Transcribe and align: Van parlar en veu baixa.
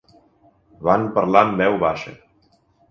Van 0.89 1.05
parlar 1.19 1.45
en 1.51 1.55
veu 1.63 1.81
baixa. 1.87 2.17